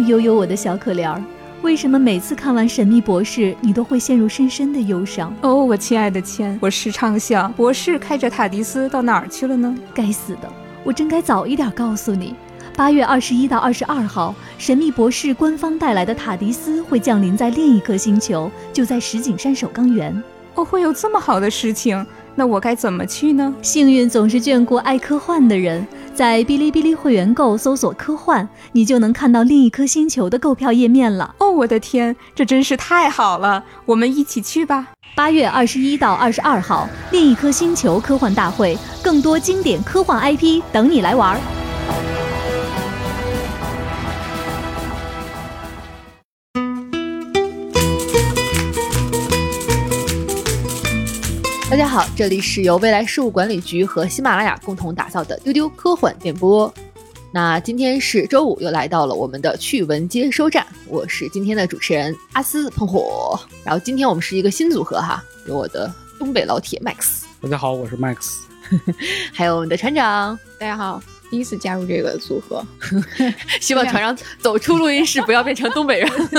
[0.00, 1.22] 哦，悠悠，我的小可怜儿，
[1.60, 5.34] 为什么每次看完《神秘博士》，你都会陷入深深的忧伤？
[5.42, 9.76] 哦，我亲爱的千，我时常想，博士开着塔迪斯到哪儿去了呢？
[9.92, 10.50] 该死的，
[10.82, 12.34] 我真该早一点告诉你。
[12.74, 20.22] 八月二十一到二十二号，神秘博士官方带来的塔迪斯会降临在另一颗星球，就在石景山首钢园。
[20.54, 22.06] 哦，会有这么好的事情？
[22.34, 23.54] 那我该怎么去呢？
[23.60, 31.34] 幸运总是眷顾爱科幻的人，在哔哩哔哩会员购搜索“科幻”，你就能看到另一颗星球的购票页面了。
[31.38, 33.64] 哦，我的天，这真是太好了！
[33.84, 34.88] 我们一起去吧。
[35.14, 41.38] 八月二十一到二十二号，另一颗星球科幻大会，更多经典科幻 IP 等你来玩。
[41.38, 42.19] 大
[51.80, 56.70] 家好，这里是由未来事务管理局和喜马拉雅共同打造的丢丢科幻电波。
[57.32, 63.40] 那今天是周五，又来到了我们的趣闻接收站，我是今天的主持人阿斯喷火。
[63.64, 68.40] 然后今天我们是一个新组合哈，有我的东北老铁 Max，大家好，我是 Max，
[69.32, 71.02] 还有我们的船长，大家好。
[71.30, 72.64] 第一次加入这个组合，
[73.60, 76.10] 希望船长走出录音室不要变成东北人，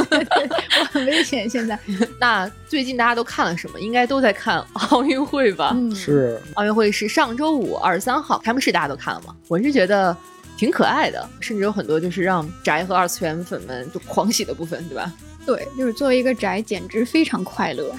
[0.80, 1.50] 我很危险。
[1.50, 1.80] 现在，
[2.20, 3.80] 那最近大家都看了什么？
[3.80, 5.76] 应该都在看奥运会吧？
[5.96, 9.34] 是奥运会是上周五二十三号开幕式，大家都看了吗？
[9.48, 10.16] 我是觉得
[10.58, 15.12] 挺可爱的，甚至有很多就是让宅和二次元粉们就狂喜的部分，对吧？
[15.46, 17.96] 对，就是作为一个宅，简直非常快乐，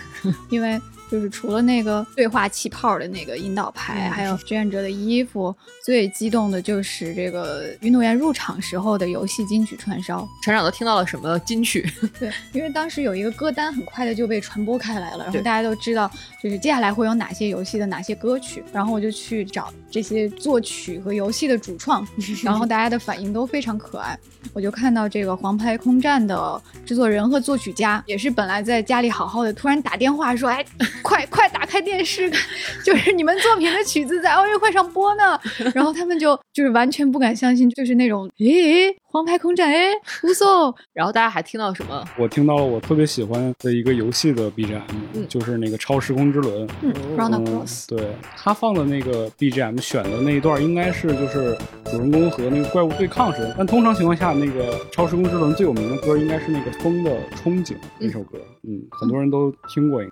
[0.50, 0.80] 因为。
[1.12, 10.26] 就是除了那个对话气泡的那个引导牌，还有志愿者的衣服，最激动的就是这个运动员入场时候的游戏金曲串烧。
[10.42, 11.86] 船长都听到了什么金曲？
[12.18, 16.10] 对，因为当时有一个歌单很快的就被传播开来了，然后大家都知道，
[16.42, 22.08] 就是接下来会有哪些游戏的哪些歌曲，然后我就去找这些作曲和游戏的主创，
[22.42, 24.18] 然后大家的反应都非常可爱。
[24.54, 30.64] 我就看到这个《黄牌空战》的制作人和作曲家，也是本来在家里好好的，突然打电话说：“哎。”
[31.02, 32.30] 快快打开电视，
[32.84, 35.38] 就是你们作品的曲子在奥运会上播呢。
[35.74, 39.90] 然后他们就就是完全不敢相信，就是那种诶，黄牌空战诶，
[40.22, 40.74] 无送。
[40.94, 42.04] 然后大家还听到什么？
[42.18, 46.68] 我听到了我特别喜欢的一个游戏的 BGM，就是那个超时空之轮。
[46.82, 47.88] 嗯，Round Cross。
[47.88, 53.54] 对他放的那个 BGM 选的那一段，应该是就是主人公和那个怪物对抗时。
[53.56, 58.38] 但通常情况下，那个超时空之轮最有名的歌应该是那个《风的憧憬》那首歌。
[58.62, 60.02] 嗯，很多人都听过。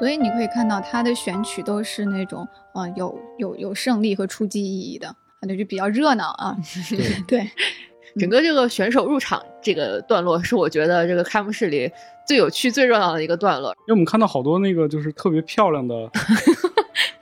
[0.00, 6.56] 所以你可以看到他的选曲都是那种，呃，有有有胜利和出击意义的，那就比较热闹啊。
[7.28, 7.46] 对，
[8.18, 11.92] 整个这个选手入场这个段落是我觉得这个开幕式里
[12.26, 15.94] 最有趣、最热闹的一个段落，因为我们看到好多那个就是特别漂亮的。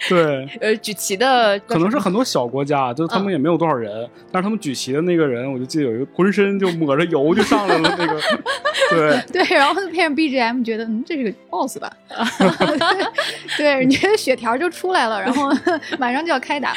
[0.09, 8.21] 对， 呃，举旗的可能是很多小国家，就是他们也没有多少人，但是他们举旗的那个人，我就记得有一个浑身就抹着油就上来了那个，
[8.91, 9.45] 对。
[9.45, 11.93] 对，然后配上 BGM，觉得嗯，这是个 boss 吧？
[13.57, 15.51] 对，你觉得血条就出来了，然后
[15.99, 16.75] 马上就要开打，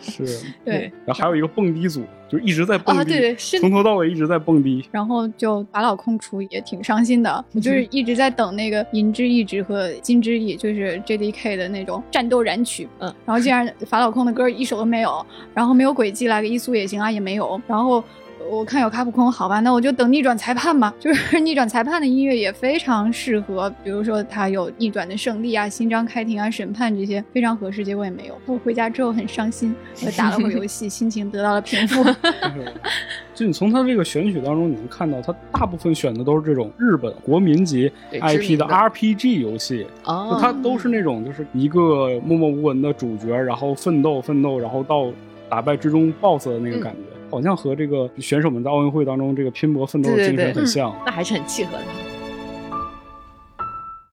[0.00, 0.24] 是，
[0.64, 2.04] 对，然后还有一个蹦迪组。
[2.30, 4.84] 就一直在蹦迪，对对，从头到尾一直在蹦迪。
[4.92, 12.88] 然后就法老控出也挺伤心的，我就是一直在等那个银之翼之和金之翼，就是 J D K 的那种战斗燃曲。
[13.00, 18.02] 嗯，然后竟然法老控的歌一首都没有，然后没有轨迹来个一苏也行啊，也没有，然后。
[18.48, 20.94] 我看有卡普空，好吧，那我就等逆转裁判吧。
[20.98, 27.84] 就是逆转裁判的音乐也非常适合，比如说他有逆转的胜利啊、新章开庭啊、审判这些非常合适。
[27.84, 29.74] 结果也没有，我回家之后很伤心，
[30.04, 32.04] 我打了会儿游戏，心情得到了平复。
[33.34, 45.06] 就你从他这个选曲当中，你能看到他大部分选的都是这种日本国民级 IP 的 RPG 游戏，就他都是那种就是一个默默无闻的主角，然后奋斗奋斗，然后到
[45.48, 47.19] 打败最终 BOSS 的那个感觉。
[47.30, 51.84] 好像和这个选手们在奥运会当中这个拼搏奋斗的精神很像，那还是很契合的。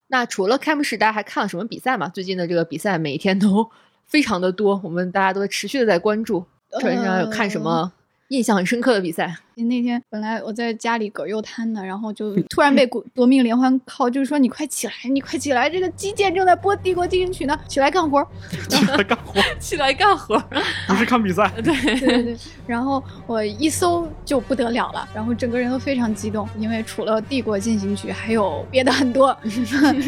[0.07, 2.07] 那除了开幕式，大家还看了什么比赛吗？
[2.07, 3.69] 最近的这个比赛每一天都
[4.05, 6.45] 非常的多，我们大家都持续的在关注。
[6.79, 7.91] 船长有看什么
[8.29, 9.37] 印象很深刻的比赛？
[9.63, 18.25] 那天本来我在家里葛优瘫呢，然后就突然被夺命连环 call，就是说你快起来，你快起来，这个击剑正在播《帝国进行曲》呢，起来干活，
[18.69, 20.37] 起来干活， 起来干活，
[20.87, 22.37] 不是看比赛，对对对对。
[22.67, 29.35] 然后我一搜就不得了了，然后整个人都非常激动，因为除了《帝国进行曲》，还有别的很多，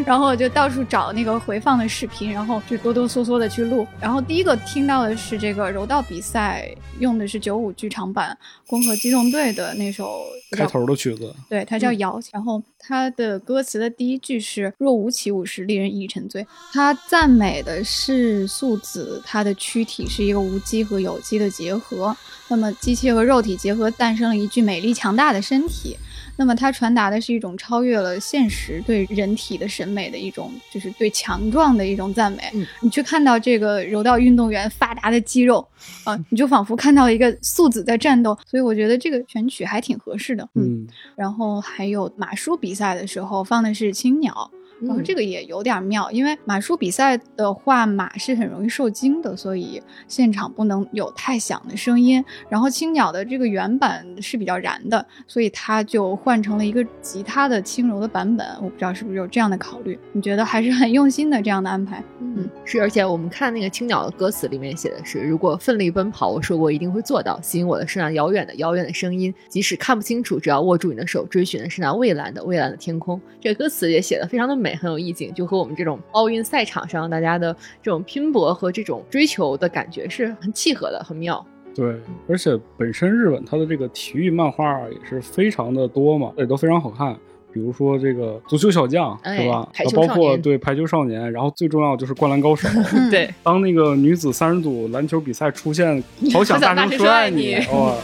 [0.05, 3.87] 然后我就到处找那个回放的视频，然后就哆哆嗦嗦的去录。
[3.99, 6.69] 然后第一个听到的是这个柔道比赛，
[6.99, 8.37] 用的是九五剧场版
[8.69, 9.41] 《攻壳机动队》。
[9.53, 22.15] 的那首开头的曲子，对，它叫《摇》，然后它的歌词的第一句是“若无其物时，令人一沉醉”，它赞美的是素子，它的躯体是一个无机和有机的结合，
[22.47, 25.97] 那么机器和肉体结合，诞生了一具美丽强大的身体。
[26.39, 32.49] 那么它传达的是一种超越了现实对人体的审美的一种，就是对强壮的一种赞美。
[32.53, 35.67] 嗯你去看到这个柔道运动员发达的肌肉，
[36.05, 38.37] 啊，你就仿佛看到一个素子在战斗。
[38.45, 40.47] 所以我觉得这个选曲还挺合适的。
[40.55, 44.49] 嗯，然后还有马术比赛的时候放的是青鸟。
[44.81, 52.23] 然后这个也有点妙，因为马术比赛的话，马是很容易受惊的，所以现场不能有太响的声音。
[52.49, 58.47] 然后青鸟的这个原版是比较燃的，所以它就换成了一个吉他的轻柔的版本。
[58.61, 59.99] 我不知道是不是有这样的考虑？
[60.13, 62.03] 你觉得还是很用心的这样的安排？
[62.21, 62.79] 嗯，是。
[62.79, 67.39] 而且我们看那个青鸟的歌词里面写的是：如果奋力奔跑，我说过一定会做到。
[67.41, 73.19] 吸引我的是那遥远的遥远的声音，即使看不清楚，只要握住你的手，追寻的是那蔚蓝的蔚蓝的天空。
[73.41, 74.68] 这个歌词也写的非常的美。
[74.75, 81.45] 很有意境，就和我们这种奥运赛场上大家的这种拼搏和这种追求的感觉是很契合的，很妙。
[81.75, 81.95] 对，
[82.27, 87.15] 而且本身日本它的这个体育漫画也是非常的多嘛，也都非常好看。
[87.51, 89.67] 比如说这个足球小将，是吧？
[89.95, 92.67] 包括对排球少年，然后最重要就是灌篮高手。
[93.09, 97.95] 对，当那个女子三人组篮球比赛出现， 好想大声说爱你，哇！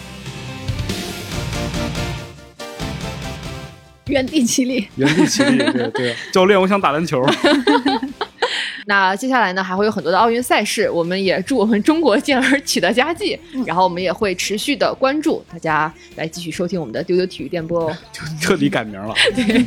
[4.07, 6.15] 原地起立， 原地起立，对对。
[6.31, 7.25] 教练，我想打篮球。
[8.87, 13.39] 那接下来呢，还会有很多的奥运赛事，我们也祝我们中国健儿取得佳绩。
[13.65, 17.97] 然后我们也会持续的关注大家，来继续收听我们的丢丢体育电波哦。
[18.11, 19.15] 就彻底改名了。
[19.35, 19.65] 对。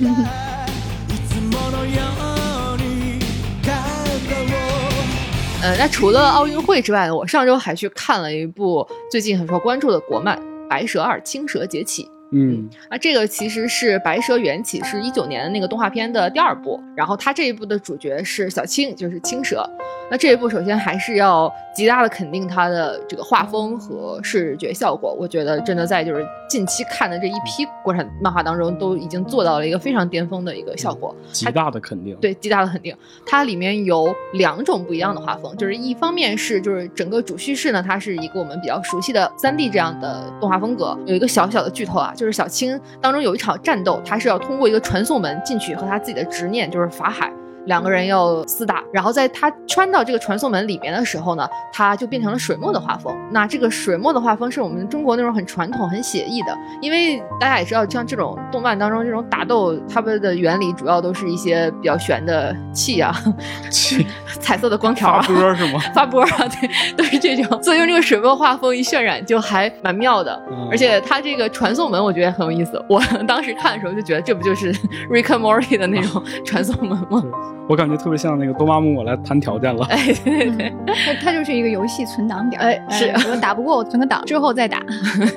[5.60, 10.38] 呃，那除了奥运会之外呢，我上周还去看了一部最近很受关注的国漫
[10.68, 12.04] 《白蛇二：青蛇劫起》。
[12.30, 16.78] 嗯，那，这个其实是《白蛇缘起》，是一九年的那个动画片的第二部。
[16.94, 19.68] 然后它这一部的主角是小青，就是青蛇。
[20.10, 25.14] 那这一部首先还是要极大的肯定它的这个画风和视觉效果。
[25.18, 31.14] 我觉得真的在就是近期看的这一批国产漫画当中，都已经做到了一个非常巅峰的一个效果。
[31.30, 32.96] 极大的肯定，对，极大的肯定。
[33.26, 40.98] 它里面有两种不一样的画风，就是一方面是就是整个主叙事呢，它是一个我们比较熟悉的三 D 这样的动画风格。
[41.04, 47.32] 有一个小小的剧透啊，就是小青当中有一场战斗，他是要通过一个传送门进去，和他自己的执念就是法海。
[47.68, 53.14] 两个人要厮打，然后在他穿到这个传送门里面的时候呢，他就变成了水墨的画风。
[53.30, 63.14] 那这个水墨的画风是我们中国那种很传统、很写意的，因为大家也知道，像这种动漫当中这种打斗，他们的原理主要都是一些比较玄的气啊，
[63.70, 64.06] 气，
[64.40, 65.80] 彩色的光条啊，发波是吗？
[65.94, 66.28] 发波啊，
[66.60, 67.62] 对，都是这种。
[67.62, 70.40] 所以用这个水墨画风一渲染，就还蛮妙的。
[70.70, 72.82] 而且他这个传送门，我觉得很有意思。
[72.88, 74.72] 我当时看的时候就觉得，这不就是
[75.10, 77.22] Rick and Morty 的那种传送门吗？
[77.68, 79.84] 我感觉特别像那个多玛木，我来谈条件了。
[79.86, 82.60] 哎，对对对，它它就是一个游戏存档点。
[82.60, 84.82] 哎，是，我打不过我存个档，之后再打。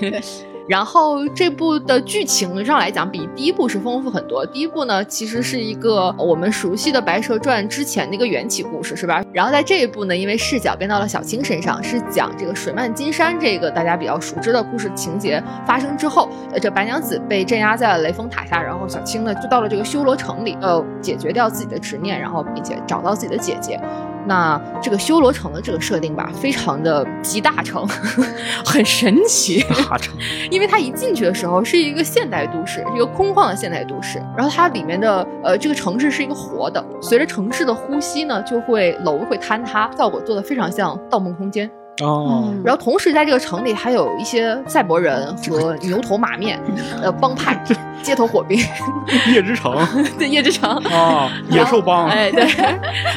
[0.67, 4.45] 然后这部的剧情上来讲，比第一部是丰富很多。
[4.45, 9.23] 第一部呢，其实是一个我们熟悉的《白蛇传》之前的一个缘起故事，是吧？
[9.33, 23.79] 然后在这一部呢，因为视角变到了小青身上，是讲这个水漫金山这个大家比较熟知的故事情节发生之后，呃，这白娘子被镇压在了雷峰塔下，然后小青呢就到了这个修罗城里，呃，解决掉自己的执念，然后并且找到自己的姐姐。
[24.27, 27.87] 那这个修罗城的这个设定吧，非常的集大成，
[28.65, 29.61] 很神奇。
[29.89, 30.13] 大成，
[30.49, 34.21] 因为它一进去的时候是一个现代都市，一个空旷的现代都市。
[34.37, 41.67] 然后它里面的呃这个城市是一个活的，随着城市的呼吸呢，就会楼会坍塌，效果做的非常像《盗梦空间》。
[42.01, 46.59] 哦，然后同时在这个城里还有一些赛博人和牛头马面，
[47.01, 47.55] 呃，帮派、
[48.01, 48.59] 街头火兵，
[49.33, 49.75] 夜之城，
[50.17, 52.45] 对，夜之城啊，野兽帮，哎，对。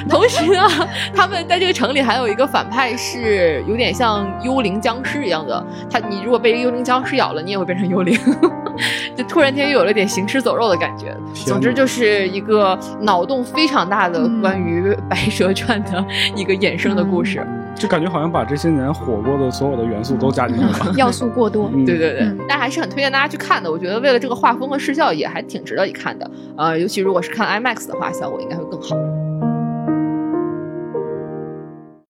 [0.08, 0.68] 同时呢，
[1.14, 5.64] 他们在这个城里还有一个反派，是有点像幽灵僵尸一样的。
[5.90, 8.18] 他，你如果被幽灵僵尸咬了，你也会变成幽灵，
[9.16, 11.16] 就突然间又有了点行尸走肉的感觉。
[11.46, 16.04] 总之就是一个脑洞非常大的关于《白蛇传》的
[16.36, 17.46] 一个衍生的故事。
[17.74, 21.68] 就感觉好像把这些年火过的所有的元素都加进去了，要素过多。
[21.84, 23.70] 对对对，但还是很推荐大家去看的。
[23.70, 26.30] 我觉得为了这个画风和视效，也还挺值得一看的。
[26.56, 28.96] 呃，尤其如果是看 IMAX 的话，效果应该会更好。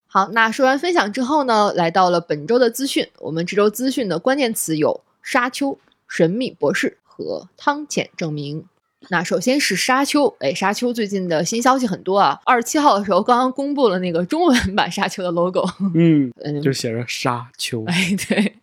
[0.06, 3.06] 好，那说完分享之后呢，来到了本周的资讯。
[3.18, 8.64] 我们这周资讯的关键词有沙丘、神秘博士和汤浅证明。
[9.08, 12.38] 那首先是沙丘，哎，沙丘最近的新消息很多啊。
[12.44, 16.32] 二十七号的时候，刚刚公布了那个中文版沙丘的 logo，嗯，
[16.62, 17.84] 就写着沙丘。
[17.87, 18.54] 哎，对，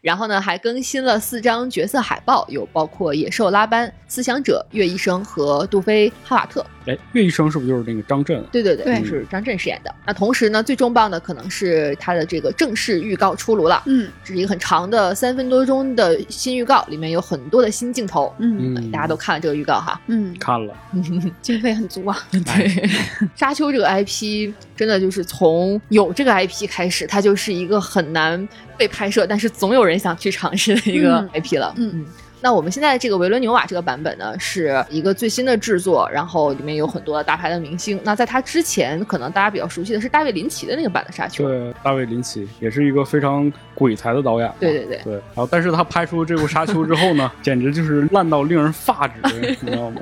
[0.00, 6.64] 然后呢，还更新了四张角色海报，有包括野兽拉班、思想者、岳医生和杜菲哈瓦特。
[6.88, 8.42] 哎，岳医生是不是就是那个张震？
[8.50, 9.94] 对对对，是张震饰演的。
[10.06, 13.82] 那同时呢，最重磅的可能是他的这个正式预告出炉了。
[13.86, 18.34] 嗯，这是一个很长的三分多钟的新预告，里面有很多的新镜头。
[18.38, 20.00] 嗯，大家都看了这个预告哈。
[20.06, 20.74] 嗯，看了，
[21.42, 22.18] 经费很足啊。
[22.30, 22.88] 对，
[23.36, 31.74] 沙丘这个 IP 真的就是从有这个 IP 开始，它就是一个很难被拍摄，但是总有人想去尝试的一个 IP 了。
[31.76, 32.06] 嗯嗯。
[32.40, 38.00] 那我们现在这个维伦纽瓦这个版本呢，是一个最新的制作，然后里面有很多大牌的明星。
[38.04, 41.48] 那在他之前，可能大家比较熟悉的是大卫林奇的那个版的沙丘。
[41.48, 44.52] 对，大卫林奇也是一个非常鬼才的导演。
[44.60, 45.12] 对对对对。
[45.14, 49.20] 然后， 但是他拍出这部沙丘之后呢， 简直就是烂到令人发指，
[49.60, 50.00] 你知道吗？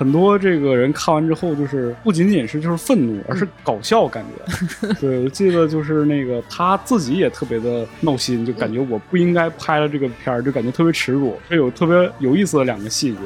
[0.00, 4.88] 很多这个人看完之后，就是不仅仅是就是愤怒，而是搞笑感觉。
[4.98, 11.38] 对，我记得就是那个他自己也特别的闹心，就感觉我不应该拍了这个片儿，就感觉特别耻辱。
[11.50, 13.18] 这有特别有意思的两个细节，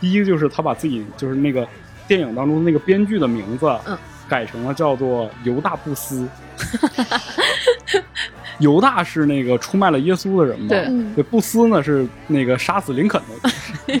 [0.00, 1.68] 第一个就是他把自己就是那个
[2.08, 3.94] 电影当中那个编剧的名字，嗯，
[4.26, 6.26] 改成了叫做尤大布斯。
[8.60, 10.68] 犹大是那个出卖了耶稣的人嘛？
[10.68, 14.00] 对，布斯呢是那个杀死林肯的。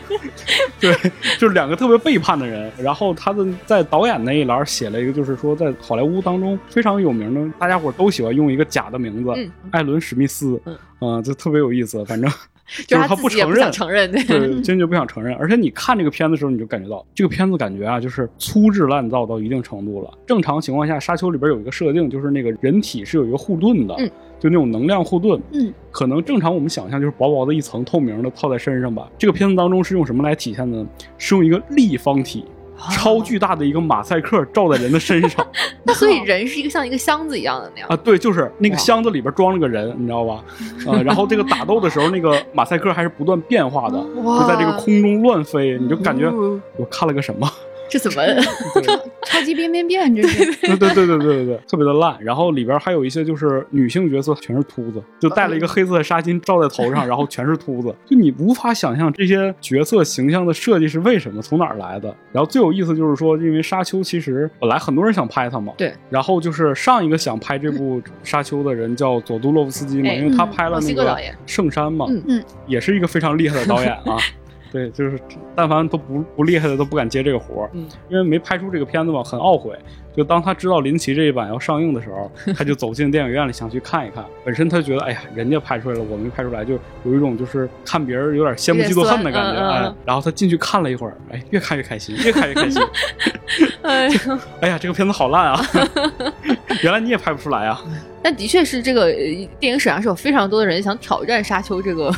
[0.80, 0.94] 对，
[1.38, 2.70] 就是两个特别背叛的人。
[2.78, 9.30] 然后他的在导演那一栏写了一个，就是说在好莱坞当中非常有名的，大家伙都喜欢用一个假的名字，
[9.70, 10.60] 艾伦史密斯。
[11.00, 12.04] 嗯，就特别有意思。
[12.04, 12.30] 反正
[12.86, 15.34] 就是他不承认，承认对，坚决不想承认。
[15.36, 20.10] 而且你看这个片子的时候，你就感觉到这个片子感觉啊，就是粗制滥造到一定程度了。
[20.26, 23.94] 正常情况下，《沙丘》里边有一个设定，就是那个人体是有一个护盾的。
[24.44, 29.08] 就那种能量护盾，嗯，可能正常我们想象就是薄薄的一层透明的套在身上吧。
[29.16, 30.86] 这个片子当中是用什么来体现的呢？
[31.16, 32.44] 是用一个立方体，
[32.90, 35.46] 超巨大的一个马赛克罩在人的身上。
[35.82, 37.96] 那所以人是一个像一个箱子一样的那样啊？
[37.96, 40.44] 对，就是那个箱子里边装了个人，你知道吧？
[40.86, 46.30] 啊，然后这个打斗的时候，那个马赛克还是不断变化的，就在这个空中乱飞，你就感觉
[46.76, 47.50] 我看了个什么。
[47.88, 48.22] 这怎么
[49.26, 50.14] 超级变变变？
[50.14, 52.16] 这是对对对对对对对，特别的烂。
[52.20, 57.94] 然后里边还有一些就是女性角色，全是秃子，就戴了一个黑色的纱巾罩在头上，然后全是秃子。
[58.04, 62.14] 就你无法想象这些角色形象的设计是为什么，从哪儿来的。
[62.32, 65.92] 然后最有意思就是说，因为沙丘其实本来很多人想拍它嘛，对。
[66.10, 74.18] 然后就是上一个想拍这部沙丘的人叫佐杜洛夫斯基嘛，因为他拍了那个圣山嘛，嗯嗯，也是一个非常厉害的导演啊。
[74.74, 75.16] 对，就是
[75.54, 79.78] 但凡都不不厉害的都不敢接这个活儿，嗯，因为没拍出这个片子嘛，很懊悔。
[80.16, 84.24] 就当他知道林奇这一版要上映的时候， 他就走进电影院里想去看一看。
[84.44, 89.60] 本身他觉得，哎呀，人家拍出来了，我没拍出来，就有一种就是看别人有点羡慕嫉妒恨的感觉。
[89.60, 92.82] 哎，然后他进去看了一会儿，哎，越看越开心，越看越开心。
[93.82, 95.60] 哎 呀，哎呀，这个片子好烂啊！
[96.82, 97.80] 原来你也拍不出来啊。
[98.24, 99.12] 但的确是这个
[99.60, 102.10] 电影史上是有非常多的人想挑战《沙丘》这个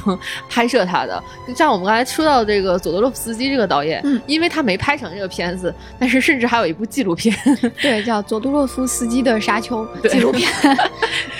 [0.48, 1.20] 拍摄它的，
[1.56, 7.36] 像我们刚才说到这个佐德洛夫斯基这个导演，嗯，因为他没拍成这个片子，但是甚至还有一部纪录片，
[7.82, 10.48] 对，叫佐杜洛夫斯基的《沙丘》纪录片，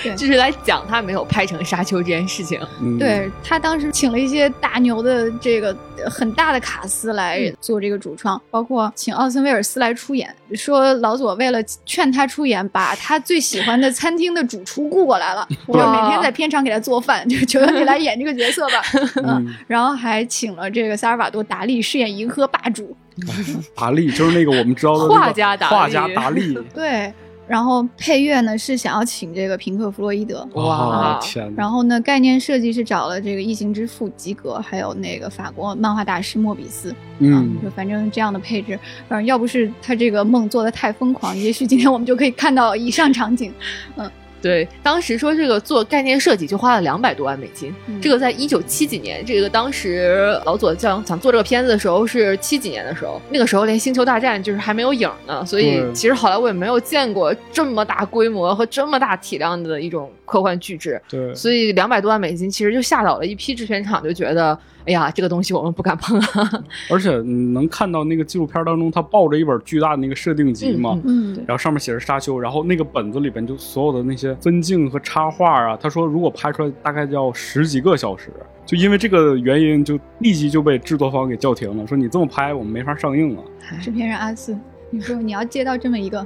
[0.03, 2.59] 对， 就是来讲他没有拍成《沙丘》这件事情。
[2.99, 5.73] 对他当时请了一些大牛的这个
[6.09, 18.81] 很大的卡司来做这个主创，包括请奥森威尔斯来出演，说老佐为了劝他出演，把他最喜欢的餐厅的主主厨雇过来了， 我每天在片场给他做饭， 就求求你来演这个角色吧。
[19.23, 22.95] 嗯，然后还请了这个萨尔瓦多·达利饰演银河霸主。
[23.75, 26.57] 达利就是那个我们知道的画家达画家达利。
[26.73, 27.13] 对。
[27.47, 31.49] 然后配乐呢是想要请这个平克·弗洛伊德，哇天！
[31.55, 43.53] 然后呢概念设计是找了这个异形之父吉格，还有那个法国漫画大师莫比斯，嗯，就反正这样的配置，嗯，要不是他这个梦做的太疯狂，也许今天我们就可以看到以上场景，
[43.95, 44.11] 嗯。
[44.41, 64.57] 对，当时说这个做概念设计就花了两百多万美金，这个在一九七几年，这个当时老左想想做这个片子的时候是七几年的时候，那个时候连星球大战就是还没有影呢，所以其实好莱坞也没有见过这么大规模和这么大体量的一种科幻巨制，对，所以两百多万美金其实就吓倒了一批制片厂，就觉得。
[64.87, 66.63] 哎呀，这个东西我们不敢碰啊！
[66.89, 78.31] 而且你能看到那个纪录片当中，他抱着一本巨大的那个设定集嘛，嗯，然后上面写着《沙丘》，然后那个本子里边就所有的那些分镜和插画啊，他说如果拍出来大概要十几个小时，
[78.65, 83.43] 就因为这个原因，就立即就被制作方给叫停了，说你这么拍我们没法上映了。
[83.81, 84.57] 制片人阿斯。
[84.89, 86.19] 你说你要接到这么一个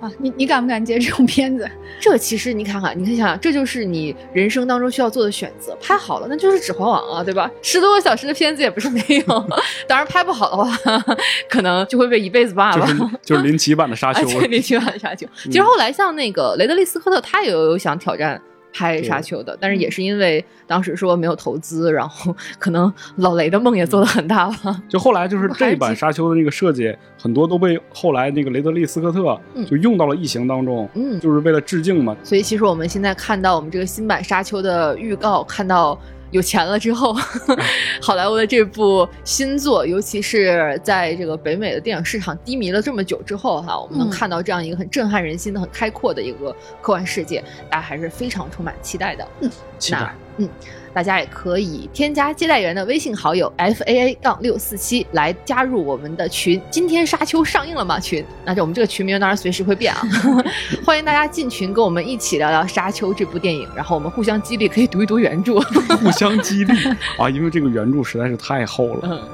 [0.00, 1.68] 啊，你你敢不敢接这种片子？
[1.98, 5.76] 这其实你看看，你可以想想，这就是你人生当中需要做的选择。
[5.80, 7.50] 拍好了，那就是《指环王》啊，对吧？
[7.62, 9.46] 十多个小时的片子也不是没有。
[9.88, 11.02] 当然拍不好的话，
[11.48, 12.86] 可能就会被一辈子霸了。
[13.22, 14.40] 就是林奇版的沙丘。
[14.42, 15.26] 林奇版的沙丘。
[15.44, 18.40] 其实后来像那个雷德利·斯科特，他也有想挑战。
[18.72, 24.82] 拍沙丘的，但是也是因为当时说没有投资，然后 可能老雷的梦也做的很大了。
[24.88, 32.16] 就后来就是这版沙丘的那个设计，很多都被后来那个雷德利·斯科特就用到了异形当中，嗯，就是为了致敬嘛。
[32.22, 35.98] 所以其实我们现在看到我们这个新版沙丘的预告，看到。
[36.32, 37.14] 有钱了之后，
[38.02, 49.28] 好莱坞的这部新作，尤其是在这个北美的电影市场低迷了这么久之后，哈，我们能看到这样一个很震撼人心的、很开阔的一个科幻世界，大家还是非常充满期待的。
[49.40, 50.14] 嗯，期待。
[50.38, 50.48] 嗯。
[50.94, 56.60] 大家也可以添加接待员的微信好友 f a a 杠六四七来加入我们的群。
[56.70, 57.98] 今天沙丘上映了吗？
[57.98, 58.24] 群？
[58.44, 60.02] 那就我们这个群名当然随时会变啊，
[60.84, 65.60] 欢迎大家进群跟我们一起聊聊沙丘这部电影，然后我们互相激励，可以读一读原著，
[66.02, 66.72] 互相激励
[67.18, 69.28] 啊，因为这个原著实在是太厚了。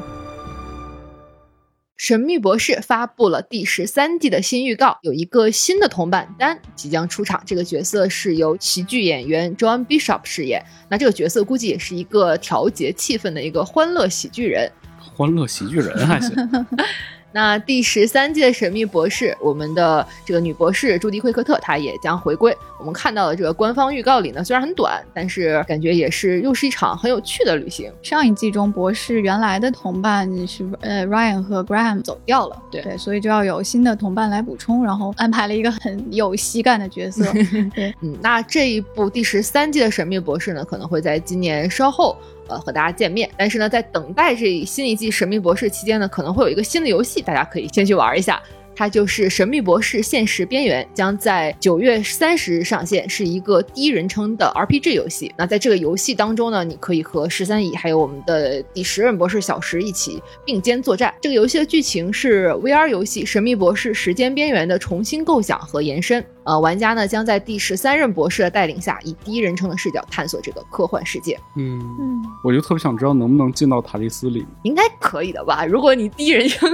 [1.99, 7.43] 神秘博士发布了第十三季的新预告，有一个新的同伴丹即将出场。
[7.45, 10.63] 这个角色是由喜剧演员 John Bishop 饰演。
[10.89, 14.71] 那这个角色估计也是一个调节气氛的一个欢乐喜剧人。
[14.97, 16.31] 欢乐喜剧人还行。
[17.39, 22.53] 那第十三季的神秘博士，我们的这个女博士朱迪·惠克特，她也将回归。
[22.81, 27.93] 我们看到的这个官方预告里呢，虽然很短，但是感觉也是又是一场很有趣的旅行。
[28.03, 37.25] 上一季中，博士原来的同伴是呃 Ryan 和 Graham 走掉了，对，所以就要有新的同伴来补充，然后安排了一个很有喜感的角色。
[37.73, 42.17] 对，嗯，那这一部第十三季的神秘博士呢，可能会在今年稍后。
[42.49, 48.43] 呃，和大家见面，但是呢，在等待这新一季《神秘博士》期间呢，可能会有一个新的游戏，大家可以先去玩一下。
[48.77, 55.35] 它就是《神秘博士：现实边缘》，将在九月三十日上线，是一个第一人称的 RPG 游戏。
[55.37, 61.13] 那在这个游戏当中呢，你可以和十三姨还有我们的第十任博士小石一起并肩作战。
[61.21, 66.25] 这个游戏的剧情是 VR 游戏《神秘博士：时间边缘》的重新构想和延伸。
[66.49, 71.39] 呃，玩家呢将在第十三任博士的带领下，以第一人称的视角探索这个科幻世界。
[71.57, 74.47] 嗯嗯，我就特别想知道能不能进到塔利斯里。
[74.63, 75.67] 应该可以的吧？
[75.67, 76.71] 如果你第一人称，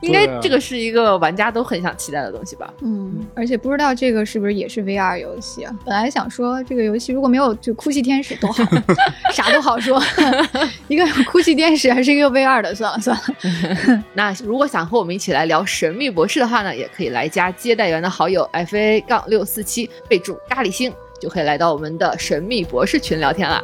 [0.00, 2.72] 应该这个是一个玩家都很想期待的东西吧？
[2.82, 5.74] 嗯，而且不知道这个是不是也是 VR 游戏啊？
[5.84, 8.62] 本来想说这个游戏如果没有就哭泣天使多好，
[9.34, 10.00] 啥都好说。
[10.86, 14.04] 一个哭泣天使还是一个 VR 的，算了算了。
[14.14, 19.30] 那如果想和我们一起来聊神秘博士的话呢，也可以来加接待员的好友 fa 杠。
[19.30, 23.62] 六四七备注咖喱星，就可以来到我们的神秘博士群聊天啦。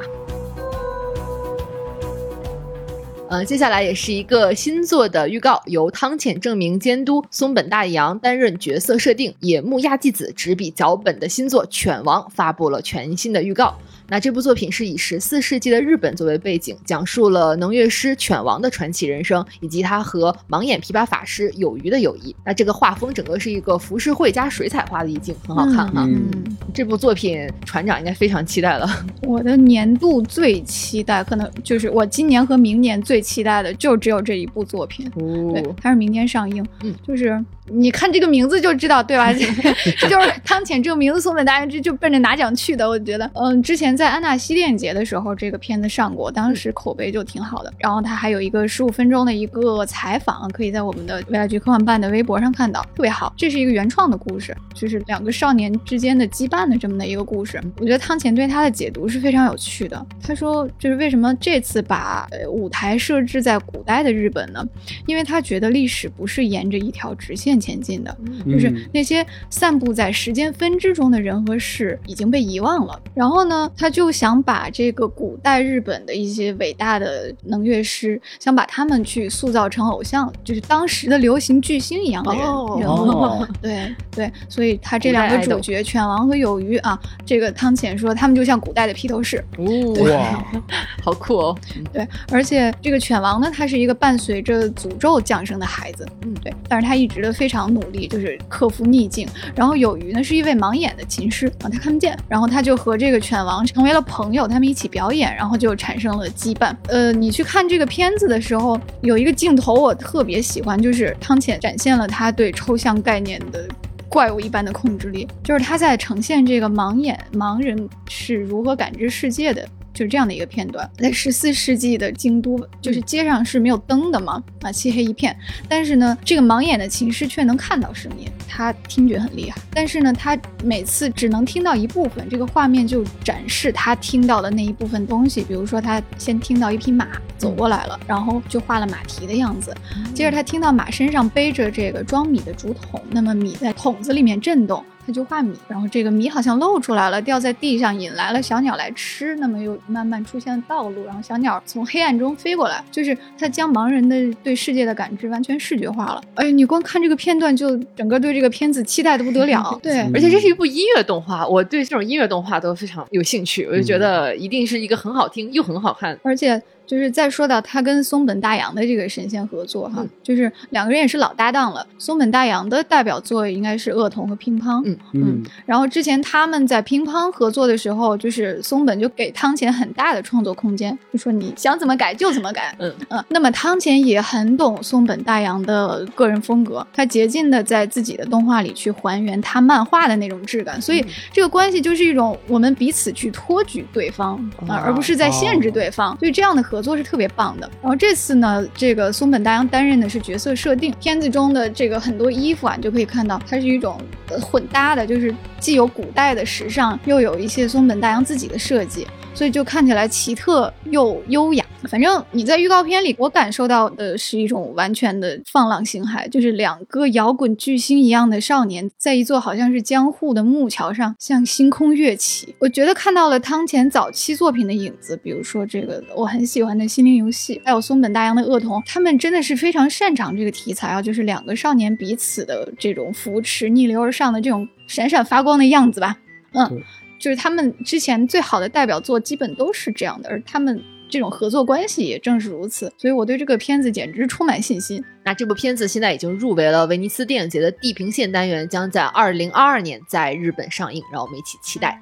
[3.29, 13.75] 嗯，接下来也是一个新作的预告，由汤浅证明监督，松本大洋担任角色设定，野木亚纪子执笔脚本的新作《犬王》发布了全新的预告。
[14.13, 22.37] 那这部作品是以十四世纪的日本作为背景，讲述了能乐师犬王的传奇人生，以及他和盲眼琵琶法师有余的友谊。
[22.45, 26.07] 那这个画风整个是一个浮世绘加水彩画的意境，很好看哈。
[26.07, 26.31] 嗯，
[26.75, 28.87] 这部作品船长应该非常期待了。
[29.27, 35.11] 我的年度最期待，可能就是我今年和明年最期待的，就只有这一部作品。
[35.15, 36.63] 哦，对，它是明年上映。
[36.83, 37.43] 嗯，就是。
[37.67, 39.33] 你看这个名字就知道，对吧？
[39.97, 42.87] 这就是汤浅这个名字送给大家，就就奔着拿奖去的。
[42.87, 47.73] 我觉得，嗯，之前在安纳西电影节的时候，这个片子上过，当时口碑就挺好的。
[47.79, 53.33] 然后他还有一个十五分钟的一个采访，可以在我们的未来局科幻办的微博上看到，特别好。
[53.37, 57.59] 这是一个原创的故事，就是两个少年之间的羁绊的这么的一个故事。
[57.79, 60.07] 我觉得汤浅对他的解读是非常有趣的。
[60.23, 64.67] 他说，就是为什么这次把呃舞台设置在古代的日本呢？
[65.07, 67.53] 因为他觉得历史不是沿着一条直线。
[67.63, 73.01] 前进的，就是那些散布在时间分支中的人和事已经被遗忘了。
[73.15, 82.43] 然后呢，他就想把这个古代日本的一些伟大的能乐师，想把他们去塑造成偶像，就是当时的流行巨星一样的人
[82.79, 83.45] 人物。
[83.61, 89.45] 对对，所以他这两个主角犬王和有余啊，这个汤浅说他们就像古代的披头士。
[89.59, 90.45] 哇，
[91.03, 91.59] 好酷哦！
[91.93, 96.07] 对，而且这个犬王呢，他是一个伴随着诅咒降生的孩子。
[96.25, 97.33] 嗯，对，但是他一直都。
[97.33, 99.27] 非常努力，就是克服逆境。
[99.57, 102.17] 然后有余呢，是一位盲眼的琴师啊，他看不见。
[102.29, 106.77] 然后他就和这个犬王成为了朋友，他们一起表演，然后就产生了羁绊。
[106.89, 113.67] 呃，你去看这个片子的时候，有一个镜头我特别喜欢，就是汤浅展现了他对抽象概念的
[114.09, 119.67] 怪物一般的控制力，就是他在呈现这个盲眼盲人是如何感知世界的。
[119.95, 125.37] 就是这样的一个片段，在十四世纪的京都，就是街上是没有灯的嘛，啊，漆黑一片。
[125.69, 129.61] 但是呢，这个盲眼的琴师却能看到声音，他听觉很厉害。
[129.75, 135.43] 但是呢，他每次只能听到一部分，这个画面就展示他听到的那一部分东西。
[135.43, 139.75] 比如说，他先听到一匹马走过来了，然后就画了马蹄的样子。
[140.15, 144.85] 接着他听到马身上背着这个装米的竹筒，那么米在桶子里面震动。
[145.07, 156.23] 他就画米，然后这个米好像露出来了，掉在地上，引来了小鸟来吃，那么又慢慢出现道路，然后小鸟从黑暗中飞过来，就是他将盲人的对世界的感知完全视觉化了。
[156.35, 159.79] 哎，你光看这个片段，就整个对这个片子期待的不得了。
[159.83, 166.63] 对，而且这是一部音乐动画，我对这种音乐动画都非常有兴趣，我就觉得一定是一个很好听又很好看，而且。
[166.87, 171.87] 就是再说到他跟松本大洋的这个神仙合作哈，就是两个人也是老搭档了。
[171.97, 174.79] 松本大洋的代表作应该是《恶童》和《乒乓》。
[174.85, 175.43] 嗯嗯。
[175.65, 182.75] 然后之前他们在《乒乓》合作的时候，就是松本就给汤浅很大的创作空间，就说你想怎么改就怎么改。
[182.79, 183.25] 嗯嗯。
[183.29, 196.19] 那么汤浅也很懂松本大洋的个人风格，他竭尽的在自己的动画里去还原他漫画的那种质感，所以这个关系就是一种我们彼此去托举对方啊，而不是在限制对方。
[196.19, 196.63] 所以这样的。
[196.83, 197.71] 合作是特别棒的。
[197.81, 200.93] 然后这次呢，这个松本大洋担任的是角色设定。
[201.01, 204.01] 片子中的这个很多衣服啊，你就可以看到它是一种
[204.41, 209.07] 混搭的，就是既有古代的时尚，又有一些松本大洋自己的设计。
[209.35, 211.65] 所以就看起来奇特又优雅。
[211.89, 222.55] 反正你在预告片里，我感受到的是一种完全的放浪形骸，就是两个摇滚巨星一样的少年，在一座好像是江户的木桥上向星空跃起。
[222.61, 236.17] 我觉得看到了汤浅早期作品的影子，比如说这个我很喜欢的心灵游戏，还有松本大洋的恶童，他们真的是非常擅长这个题材啊，就是两个少年彼此的这种扶持、逆流而上的这种闪闪发光的样子吧。
[236.53, 236.81] 嗯。
[237.23, 245.01] 就是他们之前最好的代表作基本都是这样的，而他们这种合作关系也正是如此，所以我对这个片子简直充满信心。
[245.25, 251.97] 那这部片子现在已经入围了威尼斯电影节的地平线单元，将在二零二二年在日本上映，让我们一起期待。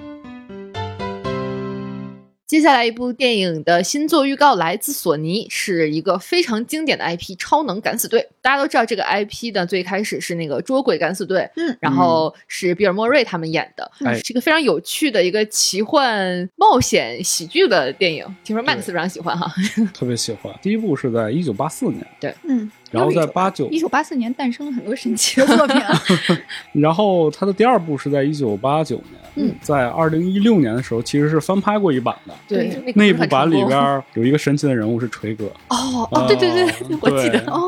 [2.50, 8.20] 接下来一部电影的新作预告来自索尼，是一个非常经典的 IP《超能敢死队》。
[8.42, 18.26] 大家都知道这个 IP 呢，最开始是那个捉鬼敢死队，嗯，然后是比尔莫瑞他们演的，是一个非常有趣的一个奇幻冒险喜剧的电影。
[18.42, 19.46] 听说 Max 非常喜欢哈，
[19.94, 20.52] 特别喜欢。
[20.60, 22.68] 第一部是在一九八四年，对，嗯。
[22.90, 25.76] 然后在八九一九八四年诞生了很多神奇的作品。
[25.80, 26.02] 啊
[26.74, 32.34] 然后他的第二部是在一九八九年，嗯，在二零一六年的时候其实是翻拍过一版的。
[32.48, 35.46] 对，那部版里边有一个神奇的人物是锤哥。
[35.68, 37.62] 哦哦，对对对，我记得哦。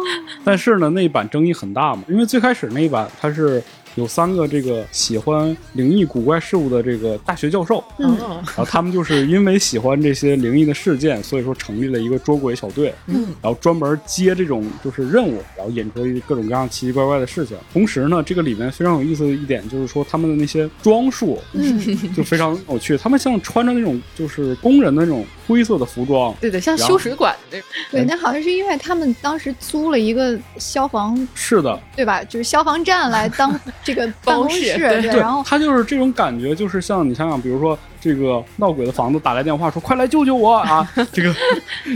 [0.45, 3.63] 但是呢，那一版争议很大嘛，因为最开始那一版它是。
[3.95, 17.57] 有三个这个喜欢灵异古怪事物的这个大学教授，嗯，然后他们就是因为喜欢这些灵异的事件，所以说成立了一个捉鬼小队，嗯，然后专门接这种就是任务，然后引出各种各样奇奇怪怪的事情。
[17.73, 21.79] 同时呢，这个里面非常有意思的一点就是说他们的那些装束，嗯，
[22.17, 22.97] 就非常有趣。
[22.97, 27.59] 他们像穿着那种就是工人的那种灰色的服装，对对，像修水管的。
[27.91, 32.25] 对，那好像是因为他们当时租了一个消防，是的，对吧？
[32.25, 33.53] 就是消防站来当。
[33.85, 37.79] 这个办公室，对，然后他就是这种感觉，就是像你想想，比如说。
[38.03, 40.55] 这个闹鬼的房子打来电话说：“快来救救我！
[40.57, 41.33] 啊！” 这个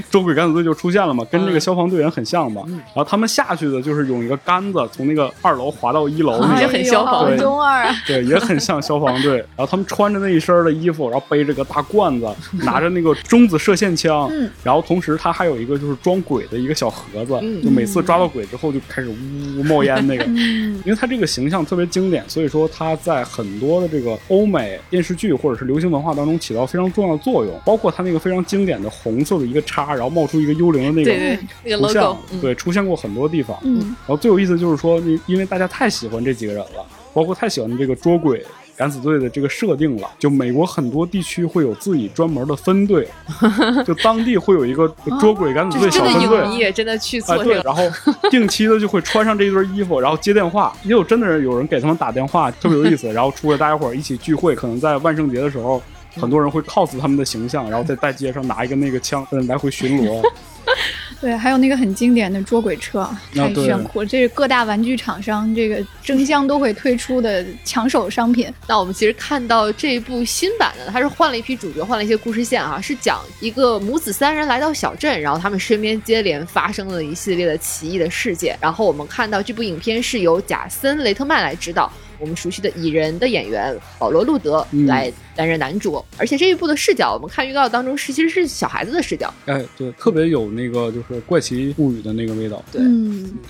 [0.09, 2.63] 捉鬼敢死队就出现了嘛，跟这个消防队员很像嘛。
[2.69, 7.37] 然后他们下去的就是用一个杆子从那个二楼滑到一楼，也很消防。
[7.37, 9.39] 中二， 对，也很像消防队。
[9.57, 14.31] 然后他们穿着那一身的衣服，然后背着个大罐子，拿着那个中子射线枪，
[14.63, 17.33] 然后同时他还有一个就是装鬼的一个小盒子，
[17.65, 20.25] 就每次抓到鬼之后就开始呜呜冒烟那个。
[20.25, 33.57] 因为他这个形象特别经典，所以说他在很多的这个欧美电视剧或者是流行文化当中起到非常重要的作用，包括它那个非常经典的红色的一个叉，然后冒出一个幽灵的那个那个 logo，对，出现过很多地方。
[33.63, 38.45] 嗯，然后最有意思就是说，因因为大家太喜欢这几个人了，包括太喜欢这个捉鬼
[38.77, 43.09] 敢死队的这个设定了，就美国很多地区会有自己专门的分队，
[43.87, 44.87] 就当地会有一个
[45.21, 47.83] 捉鬼敢死队小分队，你也真的去做这个，然后
[48.31, 55.83] 定期的就会穿上这一身衣服，然后接电话，也有真的有人给他们打电话，特别有意思，然后出来大家伙一起聚会，可能在万圣节的时候。
[56.19, 60.23] 很多人会 cos 他们的形象，然后在大街上拿一个那个枪，嗯，来回巡逻。
[61.21, 64.07] 对，还有那个很经典的捉鬼车，太炫酷了！
[64.07, 68.53] 这是各大玩具厂商这个争相都会推出的抢手商品。
[68.69, 78.57] 那我们其实看到这一部新版的，它是换了一批主角，换了一些故事线啊，是讲一个母子三人来到小镇，然后他们身边接连发生了一系列的奇异的事件。
[78.61, 81.91] 然后我们看到这部影片是由贾森·雷特曼来指导。
[82.19, 86.05] 我们熟悉的蚁人的演员保罗·路德来担任男主。
[86.17, 89.33] 而且这一部的视角，我们看预告当中是其实是小孩子的视角。
[89.45, 92.65] 哎，对，特别有那个就是《怪奇物语》的那个味道。
[92.73, 92.83] 对，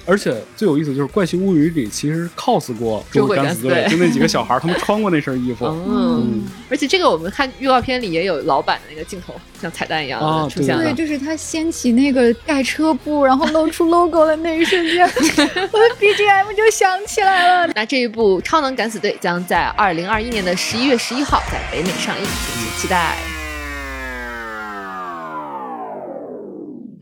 [0.04, 5.64] 而且最有意思就是《怪奇物语》里其实 cos 过周鬼敢死队，就那几个小孩，他们穿过那身衣服。
[5.66, 10.82] 嗯，而且这个我们看预告片里也有老版的那个镜头，像彩蛋一样的出现了。
[10.82, 17.72] 对，就是他掀起那个盖车布，然后露出 logo 的那一瞬间，我的 BGM 就响起来了。
[17.76, 23.35] 那这一部《超能敢死队》将在二零二一年的十一月十一号在北美上映，敬请期待。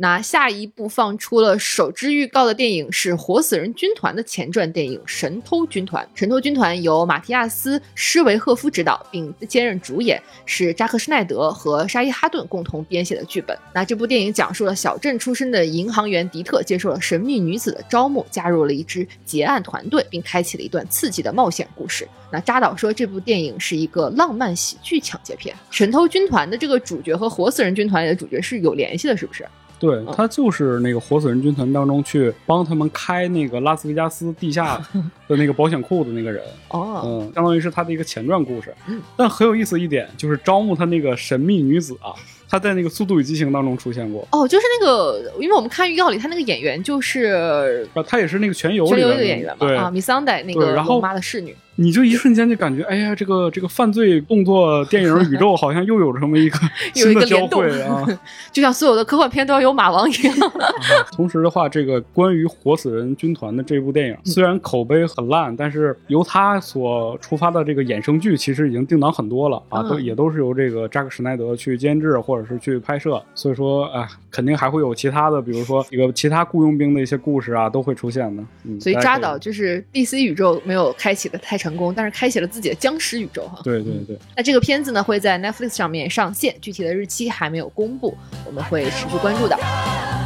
[0.05, 6.05] 那下一部放出了首支预告的电影是《活死人军团》的前传电影《神偷军团》。
[6.15, 13.59] 《神偷军团》由马提亚斯·施维赫夫执导并兼任主演，是扎克·施奈德和沙伊·哈顿共同编写的剧本。
[13.73, 22.07] 那这部电影讲述了小镇出身的银行员迪特接受了神秘女子的招募，加入了一支结案团队，并开启了一段刺激的冒险故事。
[22.31, 25.57] 那扎导说，这部电影是一个浪漫喜剧抢劫片。
[25.71, 29.49] 《神偷军团》的这个主角和《活死人军团》里的主角是有联系的，是不是？
[29.85, 34.81] 对他就是那个活死人军团当中去帮他们开那个拉斯维加斯地下
[35.29, 38.75] 的那个保险库的那个人哦，嗯，相当于是他的一个前传故事。
[39.17, 42.15] 但很有意思一点就是招募他那个神秘女子啊。
[42.47, 51.57] 他在那个《速度与激情》当中出现过哦，就是那个，因为我们看预告里，他那个演员就是啊，他也是那个《全游》里的演员嘛，啊，米桑黛那个后妈的侍女。
[51.77, 56.59] 你就一瞬间就感觉，哎呀，这个这个犯罪动作电影宇宙好像又有这么一个
[56.95, 58.07] 新的交汇啊，
[58.53, 60.35] 就像所有的科幻片都要有马王一样。
[61.11, 78.41] 同时的话，这个关于活死人军团的这部电影，虽然口碑很烂，但是由他所出发的这个衍生剧其实已经定档很多了啊，都也都是由这个扎克施奈德去监制或者是去拍摄，所以说啊，肯定还会有其他的，比如说一个其他雇佣兵的一些故事啊，都会出现的。
[78.63, 81.59] 嗯所以扎导就是 DC 宇宙没有开启的太。
[81.65, 83.59] 成功，但是开启了自己的僵尸宇宙哈。
[83.65, 84.19] 对对对。
[84.37, 89.57] 那这个片子呢会在 Netflix 上面上线，具体的日期还没有公布，我们会持续关注的。《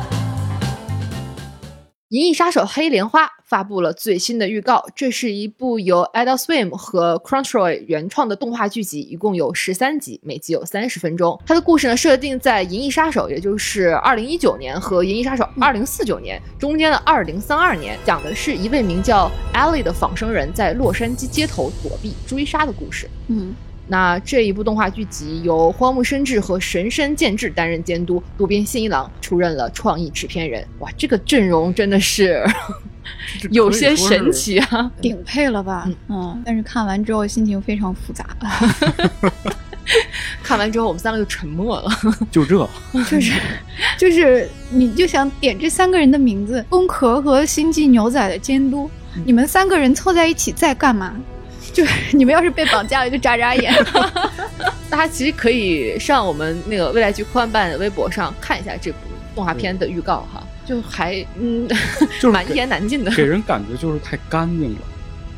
[2.11, 11.39] 银翼杀手：黑莲花》发布了最新的预告，这是一部由 Adult Swim 和 Crunchyroll 原创的动画剧集，一共有十三集，每集有三十分钟。
[11.45, 23.07] 它的故事呢设定在《银翼杀手》，也就是二零一九年和《银翼杀手二零四九年》中间的二零三二年，讲的是一位名叫 Ellie 的仿生人在洛杉矶街头躲避追杀的故事。
[23.27, 23.55] 嗯。
[23.89, 30.65] 那这一部动画剧集由荒木伸志和神山健治担任监督，渡边信一郎出任了创意制片人。
[30.81, 32.45] 哇，这个阵容真的是
[33.51, 35.89] 有些神奇啊，顶配了吧？
[36.09, 38.27] 嗯，但是看完之后心情非常复杂。
[40.43, 41.91] 看完之后我们三个就沉默了。
[42.31, 43.33] 就这，就是
[43.97, 48.91] 就是，你就想点这三个人的名字：宫壳和星际牛仔的监督。
[49.25, 51.17] 你们三个人凑在一起在干嘛？
[51.73, 53.73] 就你们要是被绑架了，就眨眨眼。
[54.91, 58.99] 大家其实可以上我们那个未来局科幻办的微博上看一下这部
[59.35, 61.69] 动画片的预告哈，就还嗯，
[62.21, 64.81] 就 是蛮一言难尽的，给人感觉就是太干净了。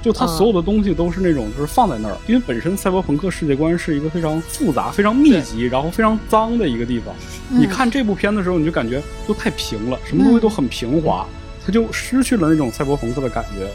[0.02, 7.14] 就它所有的东西都是那种就是放在那儿，因为本身赛博朋克世界观是一个非常复杂、非常密集，然后非常脏的一个地方。
[7.50, 11.26] 你看这部片的时候，你就感觉就太平了，什么东西都很平滑，
[11.66, 13.68] 它就失去了那种赛博朋克的感觉。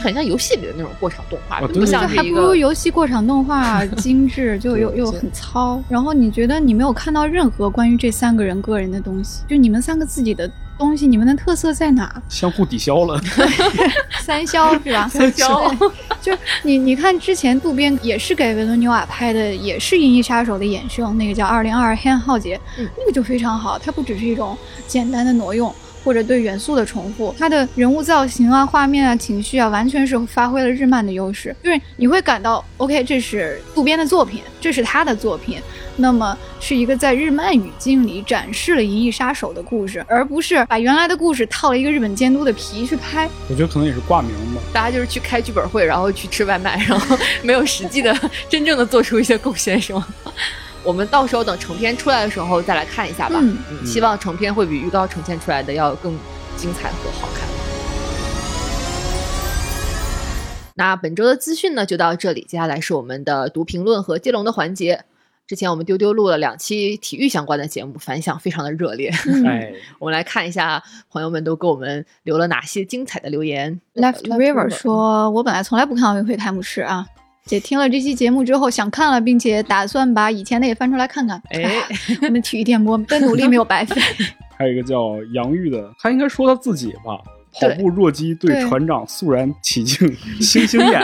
[0.00, 5.82] 很像游戏里的那种过场动画，不像还不如游戏过场动画 精致，就又又很糙。
[5.88, 12.22] 然后你觉得你没有看到任何关于这三个人个人的东西，就你们三个自己的东西，你们的特色在哪？
[12.28, 13.20] 相互抵消了，
[14.20, 15.08] 三消是吧？
[15.08, 15.70] 三消。
[16.20, 22.56] 就你你看之前渡边也是给维伦纽瓦拍的，也是《银翼杀手》的衍生，那个叫《二零二二黑暗浩劫》，
[22.96, 25.74] 那个就非常好，它不只是一种简单的挪用。
[26.04, 31.54] 或者对元素的重复，它的人物造型啊、画面啊、情绪啊，完全是发挥了日漫的优势。
[31.62, 35.60] 就是你会感到，OK，这是渡边的作品，这是他的作品，
[35.96, 43.28] 那么是一个在日漫语境里展示了《银翼杀手》的故事，而不是把原来的故事套了一个日本监督的皮去拍。
[43.48, 48.14] 我觉得可能也是挂名吧，大家就是去开剧本会，然后去吃外卖，然后没有实际的、
[48.48, 50.06] 真正的做出一些贡献，是吗？
[50.84, 53.38] 我们到时候等成片出来的时候再来看一下吧。
[53.40, 56.16] 嗯，希望成片会比预告呈现出来的要更
[56.56, 57.48] 精彩和好看。
[60.74, 65.04] 那本周的资讯呢就到这里，接下来是我们的读评论和接龙的环节。
[65.46, 69.12] 之前我们丢丢录了两期体育相关的节目，反响非常的热烈。
[69.44, 73.78] 哎， 我们来看一下朋友们都给我们留了哪些精彩的留言。
[73.94, 77.06] Left River 说：“我本来从来不看奥运会开幕式啊。”
[77.44, 81.40] 姐听了这期节目之后想看了，并且打算把以前的也翻出来看看。
[81.50, 81.82] 哎，
[82.22, 84.00] 我们体育电波的努力没有白费。
[84.56, 87.18] 还有一个叫杨玉的，他应该说他自己吧，
[87.60, 90.08] 跑步弱鸡对船长肃然起敬，
[90.40, 91.02] 星星眼。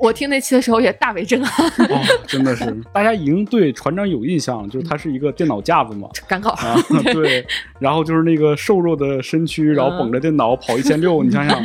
[0.00, 1.66] 我听那期的时候也大为震撼。
[1.90, 6.76] 哦，真的是，大家已经对船长有印象了，就是他是一个电脑架子嘛，赶考啊，
[7.12, 7.46] 对。
[7.78, 11.62] 然后就是那个瘦弱的身躯，然后捧着电脑跑一千六，你想想，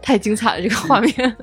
[0.00, 1.36] 太精彩了这个画面。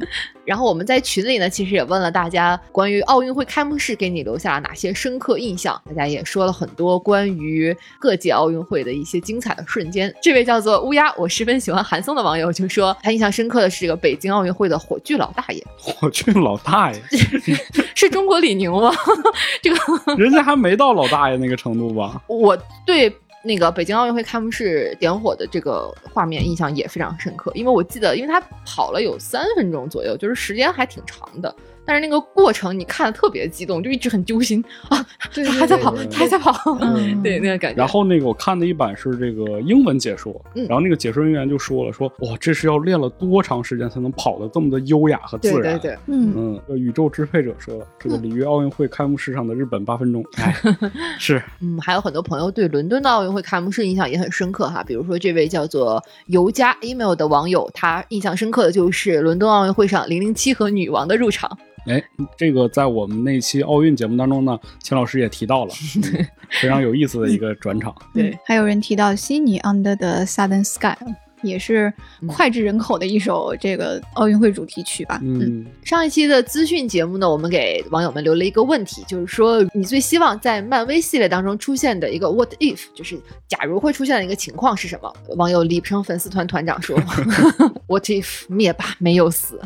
[0.46, 10.14] 然后我们在群里呢，其实也问了大家关于奥运会开幕式给你留下了哪些深刻印象，大家也说了很多关于各届奥运会的一些精彩的瞬间。
[10.22, 15.64] 这位叫做乌鸦，我十分喜欢韩松的网友就说，他印象深刻的是这个北京奥运会的火炬老大爷。
[15.78, 17.02] 火炬老大爷
[17.96, 18.92] 是中国李宁吗？
[19.62, 22.22] 这个人家还没到老大爷那个程度吧？
[22.28, 23.14] 我对。
[23.46, 31.54] 那个北京奥运会开幕式点火的这个画面印象也非常深刻，因为我记得，因为他跑了有三分钟左右，就是时间还挺长的。
[31.86, 35.06] 但是那个过程你看的特别激动，就一直很揪心啊！
[35.34, 37.78] 他还在跑，他还在跑，嗯对那个感觉。
[37.78, 45.62] 然后那个我看的一版是这个英文解说，然后那个解说人员就说了，说哇，这是要练了多长时间才能跑得这么的优雅和自然？
[45.62, 46.34] 对对对，嗯
[46.68, 46.78] 嗯。
[46.78, 50.56] 宇宙支配者说了，这个里约奥运会开幕式上的日本八分钟，哎，
[51.20, 51.42] 是。
[51.62, 61.58] 嗯，还有很多朋友对伦敦的奥运会开幕式印象也很深刻哈，比如说这位叫做尤加 email 的网友，他印象深刻的就是伦敦奥运会上零零七和女王的入场。
[61.88, 62.04] 哎，
[62.38, 65.74] 这个在我们那期奥运节目当中呢，钱老师也提到了，
[66.62, 67.94] 非常有意思的一个转场。
[68.14, 70.96] 对，还有人提到悉尼 Under the Southern Sky，
[71.42, 71.94] 也是
[72.30, 75.20] 脍炙人口的一首这个奥运会主题曲吧。
[75.22, 83.20] 嗯，上一期的资讯节目呢，我们给网友们留了一个问题，就是说你最希望在漫威系列当中出现的一个 What if，就是
[83.50, 85.14] 假如会出现的一个情况是什么？
[85.36, 86.98] 网友李成粉丝团团长说，
[87.88, 89.60] What if 灭霸没有死？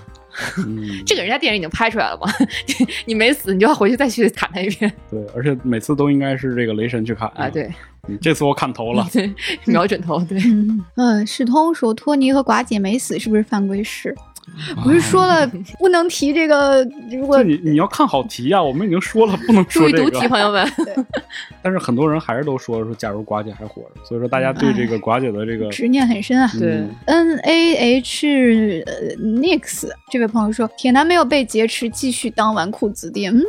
[1.06, 2.32] 这个人家电影已经拍出来了嘛，
[3.06, 4.92] 你没死，你就要回去再去砍他一遍。
[5.10, 7.50] 对，而且每次都应该是这个雷神去砍啊。
[7.50, 7.72] 对，
[8.22, 9.34] 这次我砍头了， 对，
[9.66, 10.20] 瞄准头。
[10.24, 10.40] 对，
[10.96, 14.16] 嗯，史通说托尼和寡姐没死，是不是犯规事？
[14.84, 16.84] 不是说了不能提这个？
[17.12, 20.04] 如果你你要看好题啊，我们已经说了不能说这个。
[20.04, 20.68] 注意读题，朋友们。
[21.62, 26.50] 但是很多人还是都说说，假如寡姐还活着，所以说大家对这个寡姐的这个执念很深啊。
[26.58, 28.86] 对，N A H
[29.20, 33.28] Nix 这位朋友说，铁男没有被劫持，继续当纨绔子弟。
[33.28, 33.44] 嗯。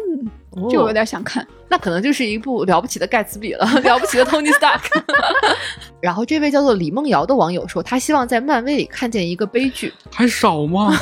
[0.71, 4.81] 就有点想看，那可能就是一部了不起的盖茨比了， 了不起的 Tony Stark。
[6.01, 10.97] 然后这位叫做李梦瑶的网友说，他希望在漫威里看见一个悲剧，还少吗？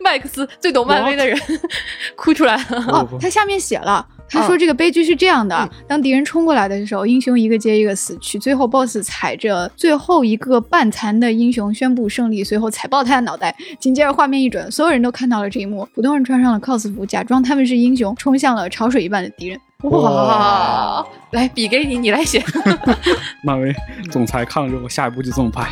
[0.00, 1.38] 麦克斯最懂漫威的人
[2.16, 2.84] 哭出来了。
[2.88, 4.06] 哦，他下面写了。
[4.30, 13.56] 他说：“这个悲剧是这样的：当敌人冲过来的时候，英雄一个接一个死去，最后 BOSS 踩着最后一个半残的英雄宣布胜利，随后踩爆他的脑袋。
[13.80, 15.88] 紧接着画面一转，所有人都看到了这一幕。
[15.94, 19.58] 普通人穿上了 cos 服，假装他们是英雄，冲向了潮水一般的敌人。
[19.84, 21.06] 哇！
[21.30, 22.44] 来，笔给你，你来写。
[23.44, 23.74] 漫威
[24.10, 25.68] 总裁看了之后，下一步就这么拍。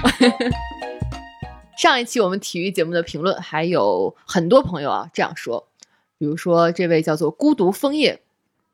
[1.77, 5.67] 上一期我们体育节目的评论还有很多朋友啊这样说，
[6.19, 8.21] 比如说这位叫做孤独枫叶。”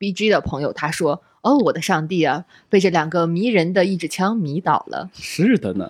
[0.03, 5.89] B G 的朋友他说：“哦，我的上帝啊，被这两个迷人的一支枪迷倒了。”是的呢。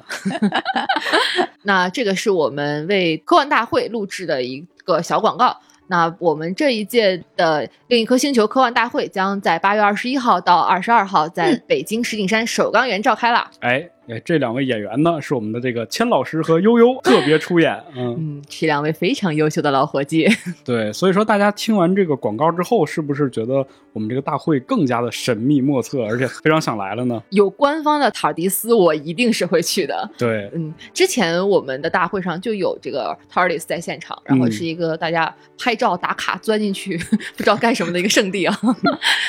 [1.65, 5.57] 那这个是我们为科幻大会录制的一个小广告。
[5.87, 13.51] 那我们这一届的另一颗星球科幻大会将在八月二十一号到二十二号在北京石景山首钢园召开了。
[13.61, 13.89] 哎。
[14.13, 20.29] 哎，这两位演员呢，是我们的这个千老师和悠悠特别出演，嗯，是两位非常优秀的老伙计。
[20.63, 27.23] 对，所以说大家听完这个广告之后，是不是觉得我们这个大会更加的神秘莫测，而且非常想来了呢？
[27.31, 30.11] 有官方的塔迪斯，我一定是会去的。
[30.19, 36.99] 对，嗯，之前我们的大会上就有这个 TARDIS 在现场，然后是一个大家拍照打卡、钻进去
[37.35, 38.55] 不知道干什么的一个圣地啊。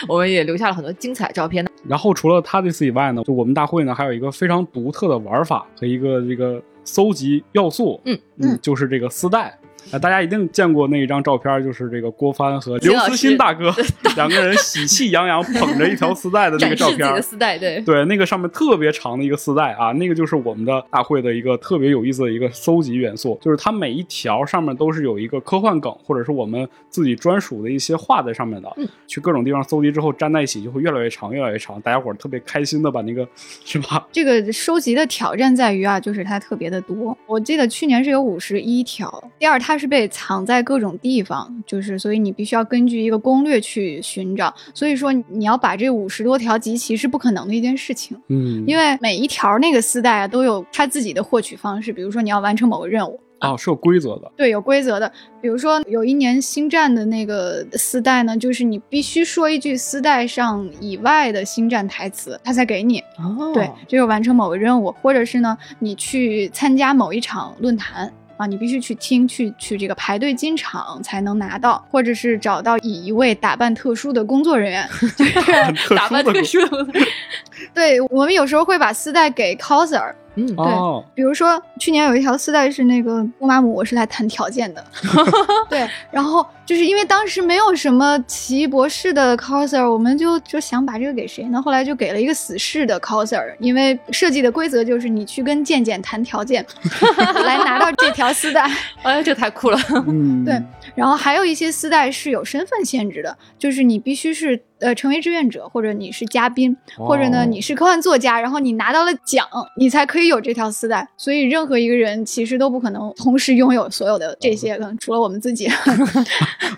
[0.09, 1.65] 我们也留下了很多精彩照片。
[1.87, 4.67] 然后除了 TARDIS 以外呢，就我们大会呢还有一个非常。
[4.73, 9.57] 独特的玩法和一个这个搜集要素，嗯嗯，就是这个丝带。
[9.91, 13.73] 啊，大家一定见过那一张照片，就是这个郭帆和刘慈欣大哥
[14.15, 17.21] 两个人喜气洋洋捧着一条丝带的那个照片。
[17.21, 28.71] 丝带，对对，那个上面特别长的一个丝带啊，那个就是我们的大会的一个特别有意思的一个搜集元素，就是它每一条上面都是有一个科幻梗，或者是我们自己专属的一些画在上面的。
[28.77, 31.79] 嗯，去各种地方搜集之后粘在一起，就会越来越长，越来越长。
[31.81, 33.27] 大家伙儿特别开心的把那个
[33.65, 34.07] 是吧？
[34.11, 37.17] 这个收集的挑战在于啊，就是它特别的多。
[37.25, 39.23] 我记得去年是有五十一条。
[39.39, 40.63] 第二，它是被藏在。
[40.63, 44.53] 各种地方，就是所以你必须要根据一个攻略去寻找。
[44.73, 48.17] 所以说你要把这五十多条集齐是不可能的一件事情。
[48.29, 51.91] 嗯，因为每一条那个丝带啊都有它自己的获取方式。
[51.91, 53.19] 比如说你要完成某个任务。
[53.39, 54.31] 啊，是有规则的。
[54.37, 55.11] 对，有规则的。
[55.41, 62.99] 比如说有一年星战的那个丝带呢，就是你必须说一句丝带上以外的星战台词，他才给你。
[63.17, 68.09] 哦，对，就是完成某个任务，或者是呢，你去参加某一场论坛。
[68.43, 76.85] 啊，你必须去听，去去这个排队进场才能拿到，或者是找到以一位打扮特殊的工作人员， 就是打扮特殊的。
[77.73, 80.13] 对我们有时候会把丝带给 coser。
[80.35, 84.83] 嗯，对，比如说去年有一条丝带是那个乌玛姆，我是来谈条件的，
[85.69, 91.61] 对，然后就是因为当时没有什么奇异博士的 coser，我们就就想把这个给谁呢？
[91.61, 96.65] 后来就给了一个死侍的 coser，因为设计的规则就是你去跟健健谈条件，
[97.45, 98.69] 来拿到这条丝带，
[99.03, 100.61] 哎，这太酷了，嗯，对，
[100.95, 104.59] 然后还有一些丝带是有身份限制的，就是你必须是。
[104.83, 111.07] 呃，成为志愿者，或者你是嘉宾，或者呢你是科幻作家，然后你拿到了奖，你才可以有这条丝带。
[111.15, 115.69] 所以任何一个人其实都不可能同时拥有所有的这些，可能除了我们自己。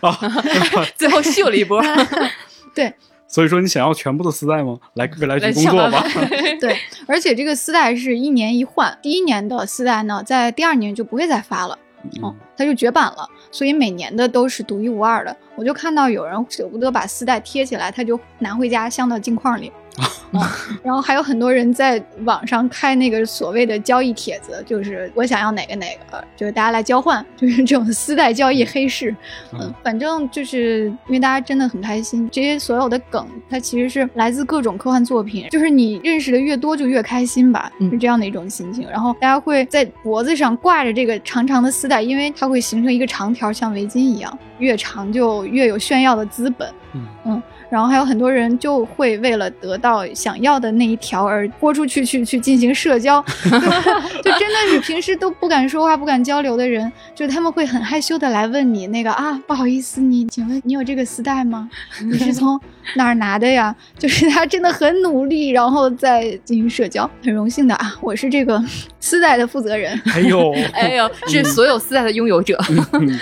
[0.95, 1.82] 最后秀了一波。
[2.76, 2.93] 对，
[3.28, 4.78] 所以说你想要全部的丝带吗？
[4.93, 6.06] 来未来去工作吧。
[6.60, 6.78] 对，
[7.08, 11.80] 而且这个丝带是一年一换，第一年的丝带呢，在第二年就不会再发了。
[12.22, 15.36] 哦，它就绝版了，所以每年的都是独一无二的。
[15.56, 19.72] 我就看到有人舍不得把丝带贴起来，他就拿回家镶到镜框里。
[20.84, 29.16] 然后还有很多人在网上开那个所谓的交易帖子，就是我想要哪个哪个，就是大家来交换，就是这种丝带交易黑市。
[29.54, 38.86] 嗯，反正就是因为大家真的很开心，这些所有的梗，它其实是来自各种科幻作品，就是你认识的越多就越开心吧，是这样的一种心情。
[38.89, 46.68] 然后大家会在脖子上挂着这个长长的丝带，因为它会形成一个长条，像围巾一样，越长就越有炫耀的资本。
[46.93, 47.43] 嗯嗯。
[47.70, 61.70] 然后还有很多人就会为了得到想要的那一条而豁出去去去进行社交， 就真的是平时都不敢说话、不敢交流的人，就他们会很害羞的来问你那个啊，不好意思，你请问你有这个丝带吗？
[62.05, 62.59] 你是从
[62.95, 63.76] 哪儿拿的呀？
[63.97, 68.63] 就是他真的很努力，然后再进行社交，很荣幸的啊，我是这个
[68.99, 69.99] 丝带的负责人。
[70.13, 72.57] 哎呦，哎呦，是所有丝带的拥有者。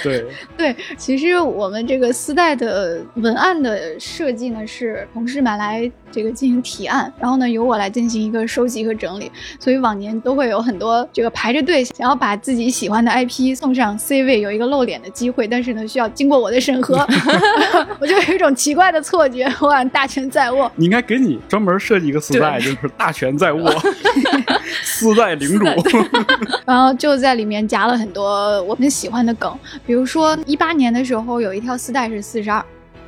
[0.04, 0.26] 对
[0.58, 4.33] 对，其实我们这个丝带的文案的设。
[4.34, 16.96] 计呢是同事们来这个进行提案，然后呢由我来进行一个收集和整理，所以往年都会有很多这个排着队想要把自己喜欢的 IP 送上 C 位，有一个露脸的机会，但是呢需要经过我的审核，
[18.00, 20.72] 我就有一种奇怪的错觉，我大权在握。
[20.76, 23.72] 你应该给你专门设计一个丝带，就是大权在握，
[24.84, 25.66] 丝带领主。
[26.66, 29.54] 然后就在里面夹了很多我很喜欢的梗，
[29.86, 32.64] 比如说一八年的时候有一条丝带是四十二。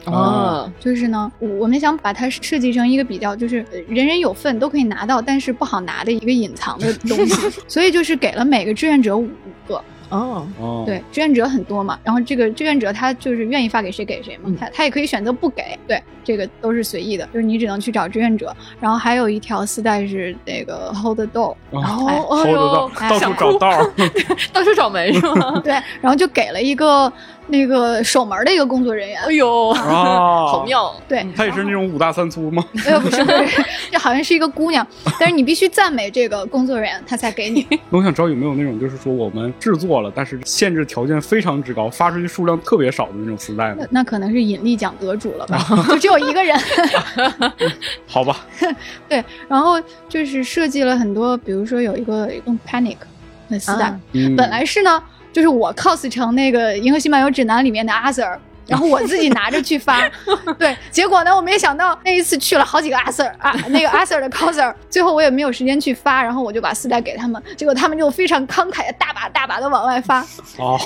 [0.05, 9.29] 哦，就是呢，我们想把它设计成一个比较，就是人人有份都可以拿到，但是不好拿的一个隐藏的东西， 所以就是给了每个志愿者五
[9.67, 9.81] 个。
[10.09, 18.55] 哦哦，对，志愿者很多嘛，然后这个志愿者他就是愿意发给谁给谁嘛，他他也可以选择不给，对，这个都是随意的，就是你只能去找志愿者。
[18.79, 23.91] 然后还有一条丝带是那个 hold the door，然后 hold the door，到处找道，
[24.53, 25.59] 到处找门是吗？
[25.65, 27.11] 对，然后就给了一个。
[27.47, 30.93] 那个守门的一个工作人员，哎呦， 好妙！
[31.07, 32.65] 对，他也是那种五大三粗吗？
[32.85, 34.85] 呃，不是，不是， 这好像是一个姑娘，
[35.19, 37.65] 但是你必须赞美这个工作人员，他才给你。
[37.91, 45.57] 我想知道有没有那种，就是说我们制作了，但是限制条件非常之高，发出去数量特别少的那种磁带那那可能是引力奖得主了吧？
[45.87, 46.59] 就只有一个人。
[48.07, 48.45] 好吧。
[49.07, 52.97] 对，然后就是设计了很多，比如说有一个用 Panic
[53.49, 53.95] 的磁带，
[54.35, 55.01] 本来是呢。
[55.35, 60.09] 就是我 cos 成那个《银河系漫游指南》里面的阿 Sir， 然后我自己拿着去发，
[60.57, 70.25] 对，结果呢，我没想到那一次去了好几个阿 Sir 啊，那个阿 Sir 的 coser，最后我也没有时间去发，然后我就把丝带给他们，结果他们就非常慷慨的大把大把的往外发。
[70.57, 70.79] 哦，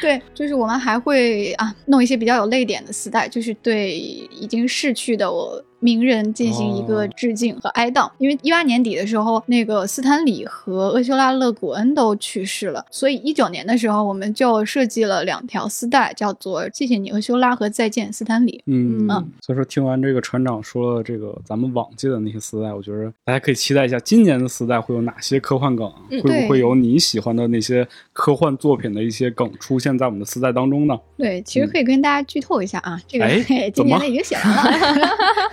[0.00, 5.62] 对，就是我们还会啊弄一些比较有泪点的丝带，就是对已经逝去的我。
[5.82, 18.62] 名人进行一个致敬和哀悼，因为一八年底的时候，那个斯坦李和厄修拉·勒古恩都去世了，所以一九年的时候，我们就设计了两条丝带，叫做“谢谢你，厄修拉”和“再见，斯坦李”。
[18.66, 19.28] 嗯嗯。
[19.40, 30.96] 所以说，听完这个船长说了这个咱们往届的那些丝带，我觉得大家可以期待一下今年的丝带会有哪些科幻梗，会不会有你喜欢的那些科幻作品的一些梗出现在我们的丝带当中呢？
[31.18, 33.26] 对，其实可以跟大家剧透一下啊，这个
[33.74, 35.08] 今年的已经写完了。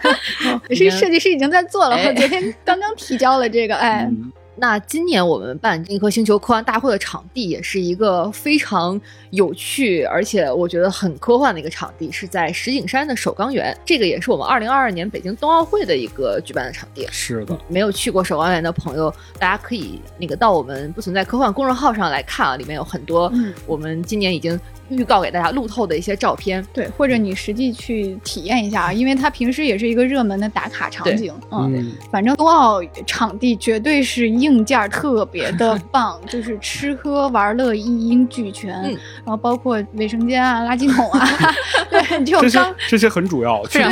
[0.46, 4.10] 哦，是设计师已经在做了，我昨天刚刚提交了这个，哎，
[4.56, 9.00] 那今年我们办另一颗星球科幻大会的场地也是一个非常
[9.32, 13.76] 有趣，而且我觉得很科幻的一个场地，是在石景山的首钢园。
[13.86, 17.08] 这个也是我们二零二二年北京冬奥会的一个举办的场地。
[17.12, 23.32] 是的，没有去过首钢园的朋友，大家可以那个到我们不存在科幻公众号上来看啊，里面有很多
[23.66, 24.60] 我们今年已经。
[24.90, 41.28] 预告给大家路透的一些照片，对，或者你实际去体验一下啊，因为它平时也是一个热门的打卡场景，嗯，反正冬奥场地绝对是硬件特别的棒， 就是吃喝玩乐一应俱全，然后包括卫生间啊、垃圾桶啊，
[41.92, 43.84] 对，就刚这些很主要，对，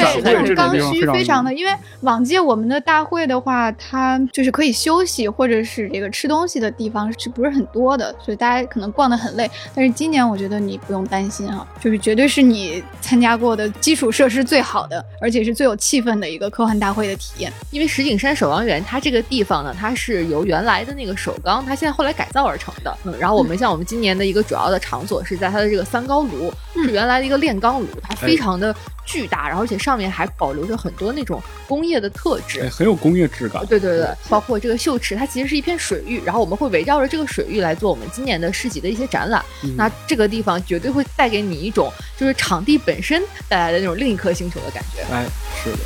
[0.56, 1.72] 刚需非常的，因为
[2.02, 10.80] 往届我们的大会的话，它就是可以休息或者是这个吃东西的地方是不是很多的，所以大家可能逛得很累，但是今年我觉得你。
[10.88, 17.52] 不用担心啊，就是绝对是你参加过的基础设施最好的，而且是最有气氛的一个科幻大会的体验。
[17.72, 22.98] 因为石景山守望园，它这个地方呢，它是由原来的那个首钢，它现在后来改造而成的。
[23.04, 28.76] 嗯，然后我们像我们今年的一个主要的场所是在它的这个三高炉，是原来的一个炼钢炉，它非常的。
[29.10, 33.66] 巨大，然后而且上面还保留着很多那种工业的特质，很有工业质感。
[33.66, 39.42] 对对对，包括这个秀池，它其实是一片水域，然后我们会围绕着这个水域来做我们今年的市集的一些展览。
[39.78, 45.02] 那这个地方绝对会带给你一种就是场地本身带来的那种另一颗星球的感觉。
[45.10, 45.26] 哎，
[45.64, 45.78] 是的。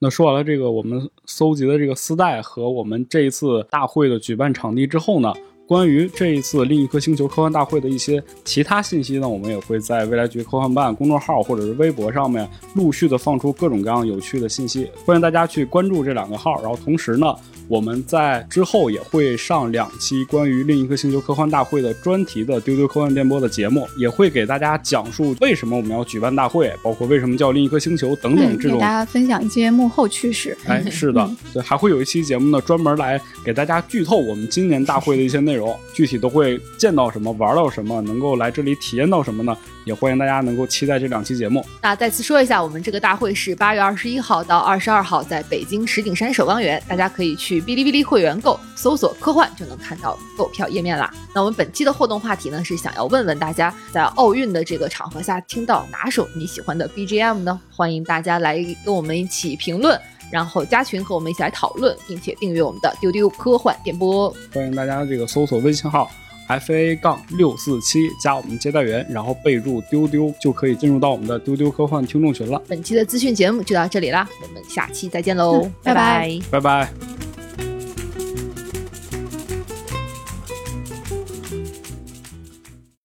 [0.00, 5.32] 那说完了这个我们搜集的这个丝带和我们这一次大会的举办场地之后呢？
[5.68, 16.62] 关于这一次另一颗星球科幻大会的一些其他信息呢，我们也会在未来局科幻办公众号或者是微博上面陆续的放出各种各样有趣的信息，欢迎大家去关注这两个号。
[16.62, 17.34] 然后同时呢。
[17.68, 28.78] 我们在之后也会上两期关于另一颗星球科幻大会的专题的丢丢科幻电波的节目，也会给大家讲述为什么我们要举办大会，包括为什么叫另一颗星球等等这种。
[28.78, 30.56] 给大家分享一些幕后趣事。
[30.66, 39.54] 哎，是的，对，还会有一期节目呢，专门来给大家剧透我们今年大会的一些内容，具体都会见到什么，玩到什么，能够来这里体验到什么呢？
[39.84, 41.64] 也欢迎大家能够期待这两期节目。
[41.80, 51.12] 那再次说一下，我们这个大会是八月二十一号到二十二号，在北京石景山首钢园，大家可以去哔哩哔哩会员购，搜索“科幻”就能看到购票页面啦。
[51.34, 57.60] 那我们本期的互动话题呢，是想要问问大家，在奥运的这个场合下，听到哪首你喜欢的 BGM 呢？
[57.74, 60.00] 欢迎大家来跟我们一起评论，
[60.30, 64.34] 然后加群和我们一起来讨论，并且订阅我们的丢丢科幻电波。
[64.52, 66.10] 欢迎大家这个搜索微信号。
[66.50, 72.58] f a 杠六四七加我们接待员，然后备注丢丢，就可以进入到我们的丢丢科幻听众群了。
[72.66, 77.27] 本期的资讯节目就到这里啦，我们下期再见喽，拜拜，拜拜。